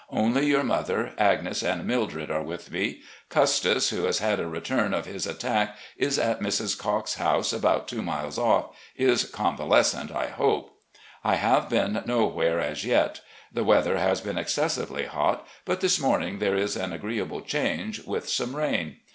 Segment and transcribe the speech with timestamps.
[0.09, 3.01] Only yom mother, Agnes, and Mildred are with me.
[3.29, 5.77] Custis, who has had a return of his at tack...
[5.95, 6.75] is at Mrs.
[6.75, 10.71] Cocke's house, about two miles off— ^is convalescent, I hope.
[11.23, 13.21] I have been nowhere as yet.
[13.53, 18.27] The weather has been excessively hot, but this morning there is an agreeable change, with
[18.27, 18.97] some rain.